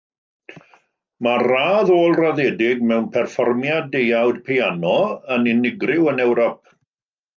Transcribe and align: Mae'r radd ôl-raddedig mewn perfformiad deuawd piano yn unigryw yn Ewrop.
Mae'r 1.25 1.43
radd 1.51 1.91
ôl-raddedig 1.97 2.81
mewn 2.93 3.05
perfformiad 3.17 3.91
deuawd 3.97 4.41
piano 4.49 4.95
yn 5.37 5.47
unigryw 5.55 6.11
yn 6.15 6.25
Ewrop. 6.27 6.75